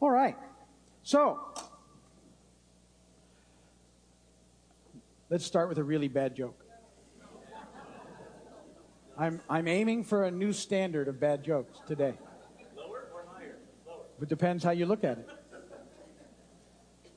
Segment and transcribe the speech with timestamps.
[0.00, 0.36] All right.
[1.02, 1.40] So,
[5.30, 6.64] let's start with a really bad joke.
[9.18, 12.14] I'm, I'm aiming for a new standard of bad jokes today.
[12.76, 13.56] Lower or higher?
[13.86, 13.96] Lower.
[14.22, 15.28] It depends how you look at it.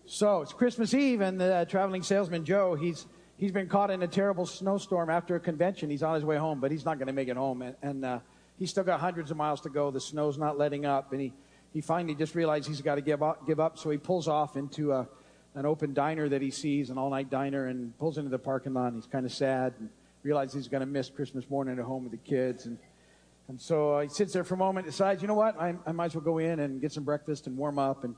[0.08, 3.06] So it's Christmas Eve, and the uh, traveling salesman Joe, he's
[3.38, 5.90] he's been caught in a terrible snowstorm after a convention.
[5.90, 8.04] He's on his way home, but he's not going to make it home, and, and
[8.04, 8.20] uh,
[8.58, 9.90] he's still got hundreds of miles to go.
[9.90, 11.34] The snow's not letting up, and he
[11.74, 13.48] he finally just realized he's got to give up.
[13.48, 15.08] Give up, so he pulls off into a
[15.54, 18.88] an open diner that he sees, an all-night diner, and pulls into the parking lot.
[18.88, 19.90] And he's kind of sad and
[20.24, 22.78] realizes he's going to miss Christmas morning at home with the kids, and
[23.48, 26.06] and so he sits there for a moment, decides, you know what, I, I might
[26.06, 28.16] as well go in and get some breakfast and warm up and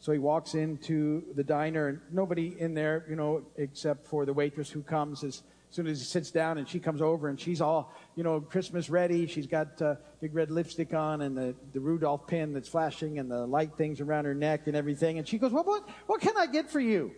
[0.00, 4.32] so he walks into the diner, and nobody in there, you know, except for the
[4.32, 5.22] waitress who comes
[5.70, 8.40] as soon as he sits down, and she comes over, and she's all, you know,
[8.40, 9.26] Christmas ready.
[9.26, 13.30] She's got uh, big red lipstick on, and the, the Rudolph pin that's flashing, and
[13.30, 15.18] the light things around her neck, and everything.
[15.18, 17.12] And she goes, "Well, what, what can I get for you?"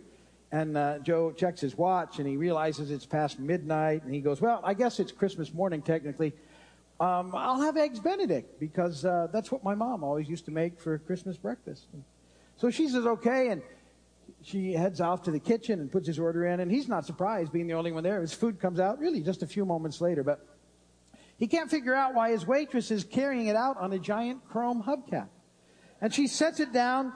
[0.51, 4.39] And uh, Joe checks his watch, and he realizes it's past midnight, and he goes,
[4.39, 6.33] "Well, I guess it's Christmas morning technically."
[6.99, 10.79] Um, I'll have eggs Benedict because uh, that's what my mom always used to make
[10.79, 11.87] for Christmas breakfast.
[11.91, 12.03] And
[12.55, 13.61] so she says, okay, and
[14.43, 17.51] she heads off to the kitchen and puts his order in, and he's not surprised
[17.51, 18.21] being the only one there.
[18.21, 20.45] His food comes out really just a few moments later, but
[21.37, 24.83] he can't figure out why his waitress is carrying it out on a giant chrome
[24.83, 25.29] hubcap.
[26.01, 27.13] And she sets it down.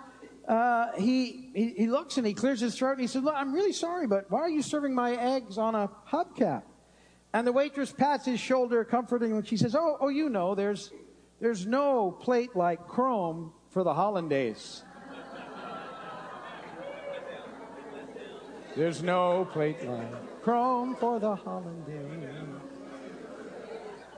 [0.48, 3.54] Uh, he, he, he looks and he clears his throat and he says, Look, I'm
[3.54, 6.64] really sorry, but why are you serving my eggs on a hubcap?
[7.34, 9.44] And the waitress pats his shoulder comforting him.
[9.44, 10.92] She says, Oh, oh, you know, there's,
[11.42, 14.84] there's no plate like chrome for the hollandaise.
[18.78, 20.16] There's no plate line.
[20.44, 22.38] chrome for the hollandaise.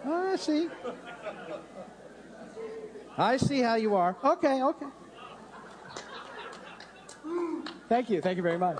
[0.05, 0.67] I see.
[3.17, 4.17] I see how you are.
[4.21, 4.85] Okay, okay.
[7.87, 8.19] Thank you.
[8.19, 8.79] Thank you very much.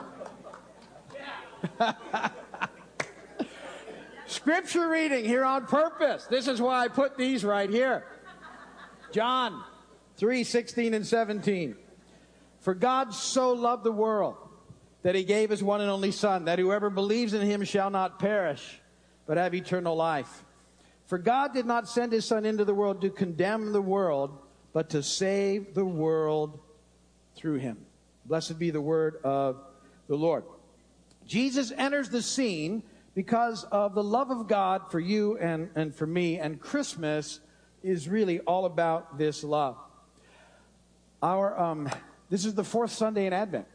[4.28, 6.26] Scripture reading here on purpose.
[6.26, 8.04] This is why I put these right here.
[9.14, 9.64] John
[10.18, 11.78] 3 16 and 17.
[12.60, 14.49] For God so loved the world
[15.02, 18.20] that he gave his one and only Son, that whoever believes in him shall not
[18.20, 18.82] perish,
[19.26, 20.44] but have eternal life.
[21.06, 24.38] For God did not send his Son into the world to condemn the world,
[24.74, 26.60] but to save the world
[27.36, 27.78] through him.
[28.26, 29.62] Blessed be the word of
[30.08, 30.44] the Lord.
[31.26, 32.84] Jesus enters the scene
[33.16, 37.40] because of the love of God for you and, and for me, and Christmas
[37.82, 39.78] is really all about this love.
[41.22, 41.90] Our, um,
[42.30, 43.68] this is the fourth Sunday in Advent.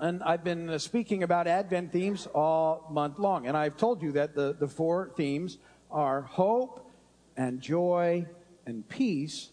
[0.00, 3.46] And I've been uh, speaking about Advent themes all month long.
[3.46, 5.58] And I've told you that the, the four themes
[5.90, 6.90] are hope
[7.36, 8.24] and joy
[8.64, 9.50] and peace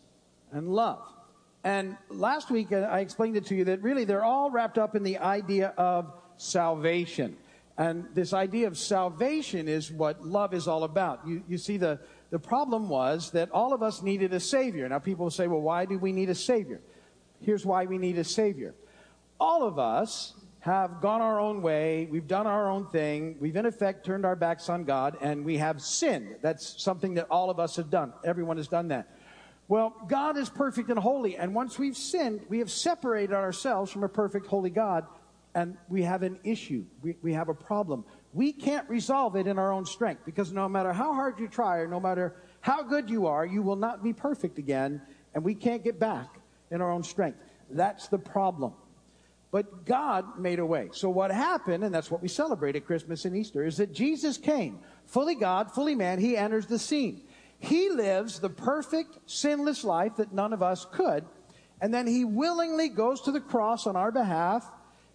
[0.54, 1.02] and love.
[1.66, 4.96] And last week uh, I explained it to you that really they're all wrapped up
[4.96, 7.36] in the idea of salvation.
[7.78, 11.28] And this idea of salvation is what love is all about.
[11.28, 12.00] You, you see, the,
[12.30, 14.88] the problem was that all of us needed a Savior.
[14.88, 16.80] Now, people say, well, why do we need a Savior?
[17.42, 18.74] Here's why we need a Savior
[19.40, 22.08] all of us have gone our own way.
[22.12, 23.38] We've done our own thing.
[23.40, 26.36] We've, in effect, turned our backs on God, and we have sinned.
[26.42, 28.12] That's something that all of us have done.
[28.26, 29.08] Everyone has done that.
[29.70, 34.04] Well, God is perfect and holy, and once we've sinned, we have separated ourselves from
[34.04, 35.06] a perfect, holy God,
[35.56, 36.86] and we have an issue.
[37.02, 38.06] We, we have a problem.
[38.34, 41.78] We can't resolve it in our own strength because no matter how hard you try,
[41.78, 45.02] or no matter how good you are, you will not be perfect again,
[45.34, 46.40] and we can't get back
[46.72, 47.40] in our own strength.
[47.70, 48.74] That's the problem.
[49.50, 50.90] But God made a way.
[50.92, 54.38] So what happened, and that's what we celebrate at Christmas and Easter, is that Jesus
[54.38, 56.20] came, fully God, fully man.
[56.20, 57.24] He enters the scene.
[57.60, 61.26] He lives the perfect, sinless life that none of us could.
[61.82, 64.70] And then he willingly goes to the cross on our behalf.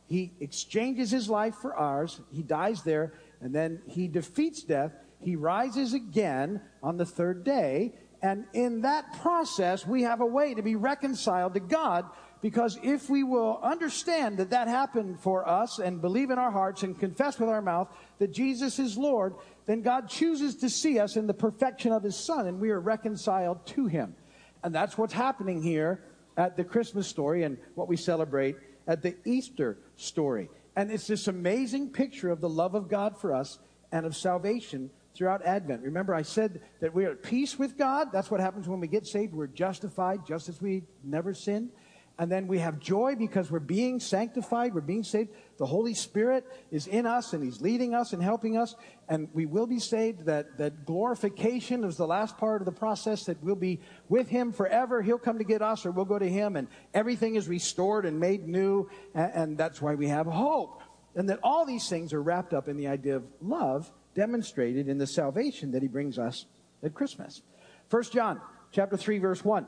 [0.07, 2.21] He exchanges his life for ours.
[2.33, 3.15] He dies there.
[3.41, 4.93] And then he defeats death.
[5.21, 7.95] He rises again on the third day.
[8.23, 12.07] And in that process, we have a way to be reconciled to God
[12.43, 16.83] because if we will understand that that happened for us and believe in our hearts
[16.83, 19.35] and confess with our mouth that Jesus is Lord,
[19.67, 22.81] then God chooses to see us in the perfection of His Son and we are
[22.81, 24.17] reconciled to Him.
[24.65, 26.03] And that's what's happening here
[26.37, 28.57] at the Christmas story and what we celebrate
[28.89, 30.51] at the Easter story.
[30.75, 33.61] And it's this amazing picture of the love of God for us
[33.93, 35.83] and of salvation throughout Advent.
[35.83, 38.09] Remember, I said that we're at peace with God.
[38.13, 39.35] That's what happens when we get saved.
[39.35, 41.71] We're justified just as we never sinned.
[42.19, 45.31] And then we have joy because we're being sanctified, we're being saved.
[45.57, 48.75] The Holy Spirit is in us and He's leading us and helping us.
[49.09, 50.27] And we will be saved.
[50.27, 54.53] That, that glorification is the last part of the process that we'll be with Him
[54.53, 55.01] forever.
[55.01, 58.21] He'll come to get us or we'll go to Him and everything is restored and
[58.21, 58.91] made new.
[59.15, 60.83] And, and that's why we have hope.
[61.15, 64.99] And that all these things are wrapped up in the idea of love demonstrated in
[64.99, 66.45] the salvation that He brings us
[66.83, 67.43] at Christmas.
[67.89, 69.67] First John chapter 3 verse 1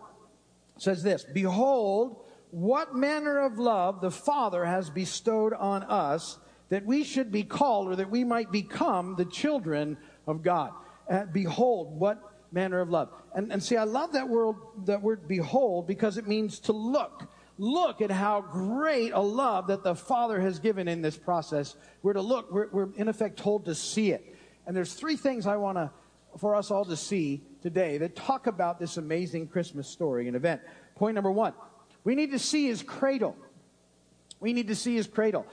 [0.79, 2.24] says this, Behold,
[2.55, 7.89] what manner of love the Father has bestowed on us that we should be called
[7.89, 9.99] or that we might become the children
[10.29, 10.71] of God.
[11.11, 12.23] Uh, behold, what
[12.53, 13.11] manner of love.
[13.35, 14.55] And, and see, I love that word,
[14.85, 17.29] that word behold because it means to look.
[17.59, 21.75] Look at how great a love that the Father has given in this process.
[22.05, 24.37] We're to look, we're, we're in effect told to see it.
[24.65, 25.91] And there's three things I want to,
[26.39, 30.61] for us all to see today that talk about this amazing Christmas story and event.
[30.95, 31.55] Point number one
[32.05, 33.37] we need to see his cradle.
[34.41, 35.47] We need to see his cradle.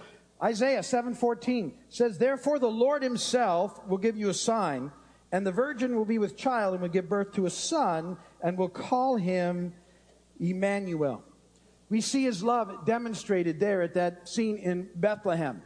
[0.43, 4.91] Isaiah 7:14 says, "Therefore the Lord himself will give you a sign,
[5.31, 8.57] and the virgin will be with child and will give birth to a son and
[8.57, 9.73] will call him
[10.39, 11.23] Emmanuel."
[11.89, 15.61] We see his love demonstrated there at that scene in Bethlehem.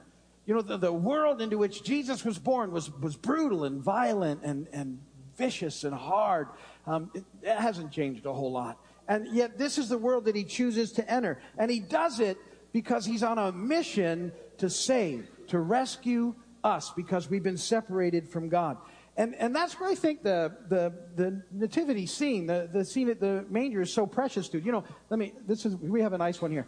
[0.45, 4.41] You know, the, the world into which Jesus was born was, was brutal and violent
[4.43, 4.99] and, and
[5.37, 6.47] vicious and hard.
[6.85, 8.79] Um, it, it hasn't changed a whole lot.
[9.07, 11.39] And yet, this is the world that he chooses to enter.
[11.57, 12.37] And he does it
[12.73, 18.49] because he's on a mission to save, to rescue us, because we've been separated from
[18.49, 18.77] God.
[19.17, 23.19] And, and that's where I think the, the, the nativity scene, the, the scene at
[23.19, 24.59] the manger is so precious to.
[24.59, 26.67] You know, let me, this is, we have a nice one here.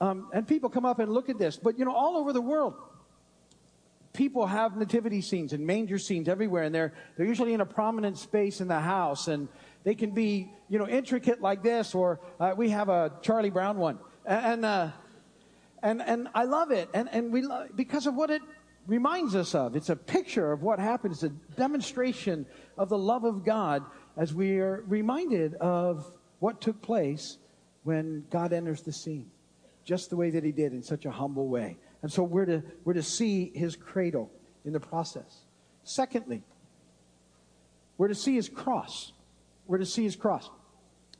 [0.00, 1.56] Um, and people come up and look at this.
[1.56, 2.74] But, you know, all over the world,
[4.14, 6.62] people have nativity scenes and manger scenes everywhere.
[6.62, 9.28] And they're, they're usually in a prominent space in the house.
[9.28, 9.48] And,
[9.84, 13.76] they can be, you know, intricate like this, or uh, we have a Charlie Brown
[13.76, 14.90] one, and uh,
[15.82, 17.46] and and I love it, and and we
[17.76, 18.40] because of what it
[18.86, 19.76] reminds us of.
[19.76, 21.12] It's a picture of what happened.
[21.12, 22.46] It's a demonstration
[22.76, 23.84] of the love of God
[24.16, 27.38] as we are reminded of what took place
[27.82, 29.30] when God enters the scene,
[29.84, 31.76] just the way that He did in such a humble way.
[32.04, 34.30] And so we're to we're to see His cradle
[34.64, 35.44] in the process.
[35.82, 36.42] Secondly,
[37.96, 39.14] we're to see His cross.
[39.66, 40.50] We're to see his cross.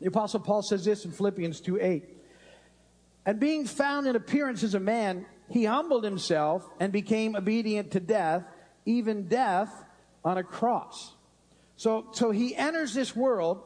[0.01, 2.05] The Apostle Paul says this in Philippians 2 8.
[3.27, 8.01] And being found in appearance as a man, he humbled himself and became obedient to
[8.01, 8.45] death,
[8.85, 9.85] even death
[10.25, 11.15] on a cross.
[11.77, 13.63] So, so he enters this world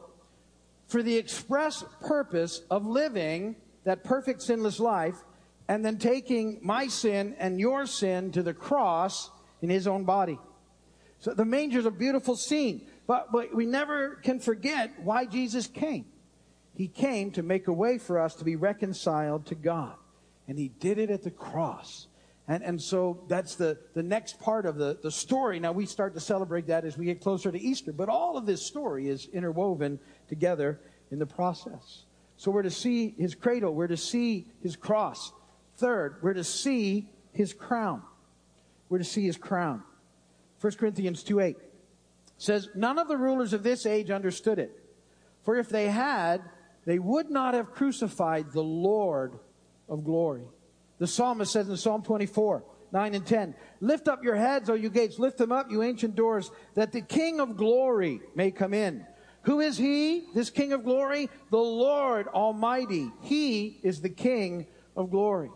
[0.87, 5.15] for the express purpose of living that perfect sinless life
[5.69, 9.29] and then taking my sin and your sin to the cross
[9.61, 10.39] in his own body.
[11.19, 12.87] So the manger is a beautiful scene.
[13.05, 16.05] But, but we never can forget why Jesus came.
[16.73, 19.93] He came to make a way for us to be reconciled to God.
[20.47, 22.07] And he did it at the cross.
[22.47, 25.59] And, and so that's the, the next part of the, the story.
[25.59, 27.91] Now we start to celebrate that as we get closer to Easter.
[27.91, 29.99] But all of this story is interwoven
[30.29, 30.79] together
[31.11, 32.05] in the process.
[32.37, 33.75] So we're to see his cradle.
[33.75, 35.31] We're to see his cross.
[35.79, 38.01] Third, we're to see his crown.
[38.89, 39.81] We're to see his crown.
[40.59, 41.57] 1 Corinthians 2 8
[42.37, 44.71] says, None of the rulers of this age understood it.
[45.43, 46.41] For if they had,
[46.85, 49.39] they would not have crucified the Lord
[49.87, 50.43] of glory.
[50.97, 52.61] The psalmist says in Psalm 24,
[52.91, 56.15] 9 and 10, Lift up your heads, O you gates, lift them up, you ancient
[56.15, 59.05] doors, that the King of glory may come in.
[59.43, 61.29] Who is he, this King of glory?
[61.51, 63.09] The Lord Almighty.
[63.21, 65.51] He is the King of glory.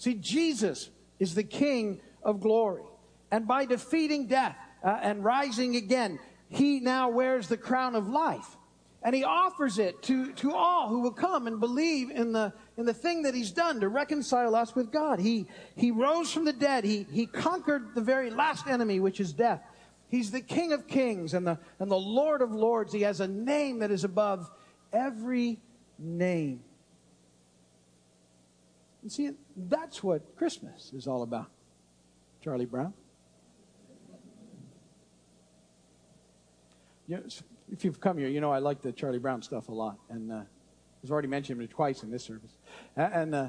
[0.00, 0.88] See, Jesus
[1.18, 2.84] is the King of glory.
[3.30, 8.56] And by defeating death, uh, and rising again, he now wears the crown of life.
[9.02, 12.86] And he offers it to, to all who will come and believe in the, in
[12.86, 15.20] the thing that he's done to reconcile us with God.
[15.20, 16.84] He, he rose from the dead.
[16.84, 19.62] He, he conquered the very last enemy, which is death.
[20.08, 22.90] He's the King of kings and the, and the Lord of lords.
[22.90, 24.50] He has a name that is above
[24.94, 25.60] every
[25.98, 26.62] name.
[29.02, 31.50] And see, that's what Christmas is all about.
[32.42, 32.92] Charlie Brown.
[37.06, 37.22] You know,
[37.72, 40.30] if you've come here, you know I like the Charlie Brown stuff a lot, and
[40.30, 40.42] uh,
[41.02, 42.52] I've already mentioned it twice in this service.
[42.96, 43.48] And uh,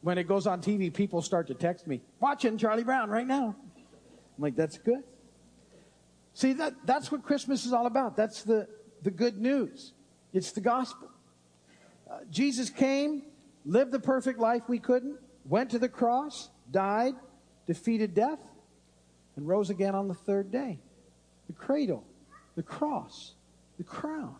[0.00, 3.54] when it goes on TV, people start to text me, "Watching Charlie Brown right now."
[4.36, 5.04] I'm like, "That's good."
[6.34, 8.16] See that that's what Christmas is all about.
[8.16, 8.66] That's the
[9.02, 9.92] the good news.
[10.32, 11.08] It's the gospel.
[12.10, 13.22] Uh, Jesus came,
[13.64, 17.14] lived the perfect life we couldn't, went to the cross, died,
[17.66, 18.40] defeated death,
[19.36, 20.78] and rose again on the third day
[21.46, 22.04] the cradle,
[22.56, 23.34] the cross,
[23.78, 24.36] the crown.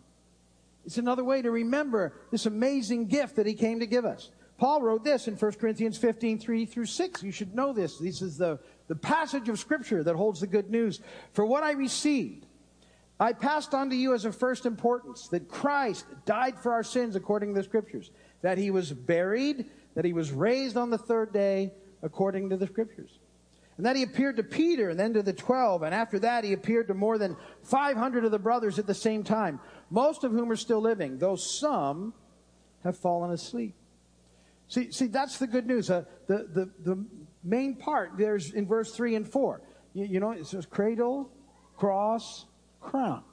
[0.85, 4.31] It's another way to remember this amazing gift that he came to give us.
[4.57, 7.23] Paul wrote this in 1 Corinthians 15, 3 through 6.
[7.23, 7.97] You should know this.
[7.97, 11.01] This is the, the passage of Scripture that holds the good news.
[11.33, 12.45] For what I received,
[13.19, 17.15] I passed on to you as of first importance that Christ died for our sins
[17.15, 18.11] according to the Scriptures,
[18.43, 21.73] that he was buried, that he was raised on the third day
[22.03, 23.17] according to the Scriptures.
[23.77, 25.81] And that he appeared to Peter and then to the twelve.
[25.81, 29.23] And after that, he appeared to more than 500 of the brothers at the same
[29.23, 29.59] time,
[29.89, 32.13] most of whom are still living, though some
[32.83, 33.73] have fallen asleep.
[34.67, 35.89] See, see, that's the good news.
[35.89, 37.05] Uh, the, the, the
[37.43, 39.61] main part there's in verse 3 and 4.
[39.93, 41.31] You, you know, it says cradle,
[41.75, 42.45] cross,
[42.79, 43.23] crown.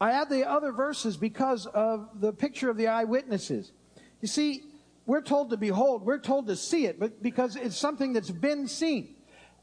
[0.00, 3.72] I add the other verses because of the picture of the eyewitnesses.
[4.20, 4.64] You see,
[5.06, 8.68] we're told to behold, we're told to see it, but because it's something that's been
[8.68, 9.16] seen.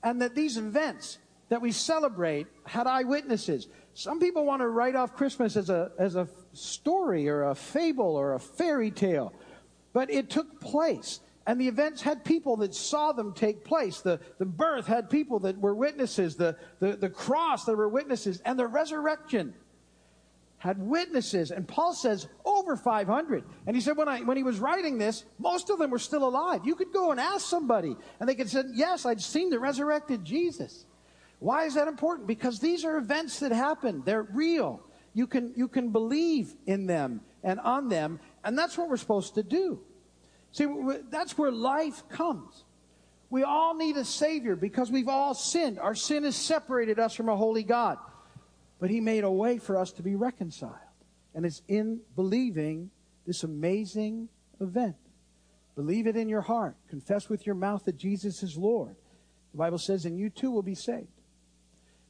[0.03, 1.17] And that these events
[1.49, 3.67] that we celebrate had eyewitnesses.
[3.93, 8.15] Some people want to write off Christmas as a, as a story or a fable
[8.15, 9.33] or a fairy tale.
[9.93, 11.21] But it took place.
[11.47, 14.01] And the events had people that saw them take place.
[14.01, 16.35] The, the birth had people that were witnesses.
[16.35, 18.41] The, the, the cross, there were witnesses.
[18.43, 19.53] And the resurrection
[20.59, 21.51] had witnesses.
[21.51, 23.43] And Paul says over 500.
[23.67, 26.27] And he said when, I, when he was writing this, most of them were still
[26.27, 26.61] alive.
[26.65, 30.25] You could go and ask somebody, and they could say, Yes, I'd seen the resurrected
[30.25, 30.85] Jesus.
[31.39, 32.27] Why is that important?
[32.27, 34.81] Because these are events that happen, they're real.
[35.13, 39.35] You can, you can believe in them and on them, and that's what we're supposed
[39.35, 39.79] to do.
[40.51, 40.65] See,
[41.09, 42.63] that's where life comes.
[43.29, 45.79] We all need a Savior because we've all sinned.
[45.79, 47.97] Our sin has separated us from a holy God.
[48.79, 50.73] But He made a way for us to be reconciled.
[51.33, 52.91] And it's in believing
[53.25, 54.29] this amazing
[54.59, 54.95] event.
[55.75, 56.75] Believe it in your heart.
[56.89, 58.95] Confess with your mouth that Jesus is Lord.
[59.51, 61.07] The Bible says, and you too will be saved.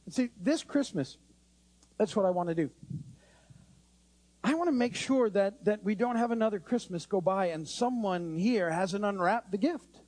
[0.06, 1.18] And see, this Christmas,
[1.98, 2.70] that's what I want to do.
[4.42, 7.68] I want to make sure that, that we don't have another Christmas go by and
[7.68, 10.00] someone here hasn't unwrapped the gift.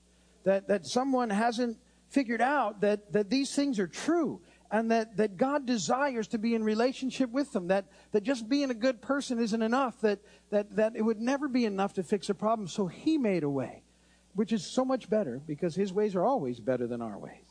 [0.45, 1.77] That, that someone hasn't
[2.09, 4.41] figured out that, that these things are true
[4.71, 7.69] and that, that God desires to be in relationship with them.
[7.69, 10.01] That, that just being a good person isn't enough.
[10.03, 12.69] That, that, that it would never be enough to fix a problem.
[12.69, 13.83] So He made a way,
[14.35, 17.47] which is so much better because His ways are always better than our ways.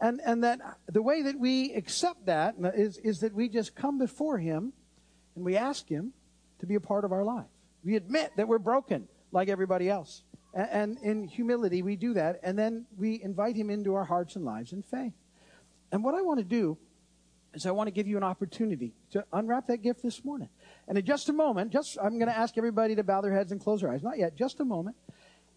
[0.00, 3.98] And, and that the way that we accept that is, is that we just come
[3.98, 4.72] before Him
[5.34, 6.12] and we ask Him
[6.60, 7.46] to be a part of our life.
[7.84, 10.22] We admit that we're broken like everybody else.
[10.54, 14.36] And, and in humility, we do that, and then we invite Him into our hearts
[14.36, 15.14] and lives in faith.
[15.94, 16.76] And what I want to do
[17.54, 20.48] is I want to give you an opportunity to unwrap that gift this morning.
[20.88, 23.52] And in just a moment, just I'm going to ask everybody to bow their heads
[23.52, 24.02] and close their eyes.
[24.02, 24.96] Not yet, just a moment.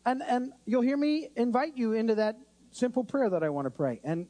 [0.06, 2.38] And and you'll hear me invite you into that
[2.70, 4.00] simple prayer that I want to pray.
[4.03, 4.27] And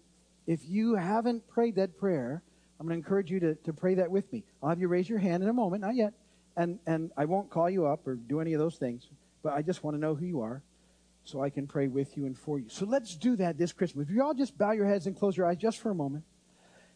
[0.48, 2.42] if you haven't prayed that prayer,
[2.80, 4.46] I'm going to encourage you to, to pray that with me.
[4.64, 6.14] I'll have you raise your hand in a moment, not yet.
[6.56, 9.10] And, and I won't call you up or do any of those things,
[9.44, 10.64] but I just want to know who you are
[11.28, 12.70] so I can pray with you and for you.
[12.70, 14.08] So let's do that this Christmas.
[14.08, 16.24] If you all just bow your heads and close your eyes just for a moment.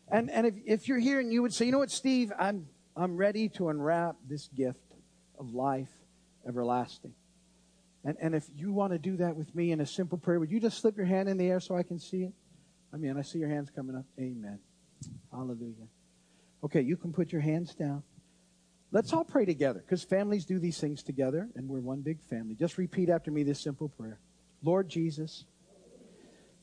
[0.09, 2.65] And, and if, if you're here and you would say, you know what, Steve, I'm,
[2.95, 4.95] I'm ready to unwrap this gift
[5.37, 5.89] of life
[6.47, 7.13] everlasting.
[8.05, 10.49] And, and if you want to do that with me in a simple prayer, would
[10.49, 12.33] you just slip your hand in the air so I can see it?
[12.93, 14.05] I mean, I see your hands coming up.
[14.17, 14.59] Amen.
[15.29, 15.87] Hallelujah.
[16.63, 18.01] Okay, you can put your hands down.
[18.93, 22.55] Let's all pray together because families do these things together and we're one big family.
[22.55, 24.19] Just repeat after me this simple prayer
[24.63, 25.45] Lord Jesus,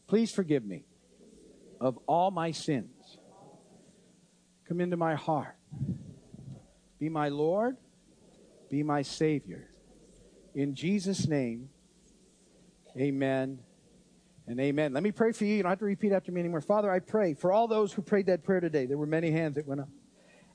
[0.06, 0.84] please forgive me
[1.80, 3.18] of all my sins.
[4.68, 5.56] Come into my heart.
[6.98, 7.76] Be my Lord.
[8.70, 9.70] Be my Savior.
[10.54, 11.70] In Jesus' name,
[12.96, 13.60] amen
[14.46, 14.92] and amen.
[14.92, 15.56] Let me pray for you.
[15.56, 16.60] You don't have to repeat after me anymore.
[16.60, 18.84] Father, I pray for all those who prayed that prayer today.
[18.84, 19.88] There were many hands that went up.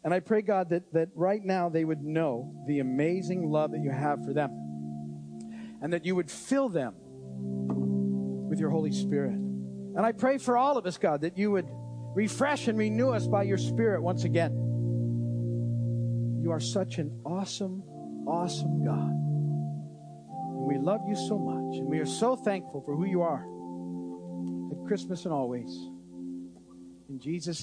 [0.03, 3.79] And I pray, God, that, that right now they would know the amazing love that
[3.81, 4.51] you have for them.
[5.81, 6.95] And that you would fill them
[8.49, 9.33] with your Holy Spirit.
[9.33, 11.67] And I pray for all of us, God, that you would
[12.15, 14.51] refresh and renew us by your Spirit once again.
[16.41, 17.83] You are such an awesome,
[18.27, 19.11] awesome God.
[19.11, 21.79] And we love you so much.
[21.79, 23.45] And we are so thankful for who you are.
[24.71, 25.69] At Christmas and always.
[27.09, 27.61] In Jesus' name.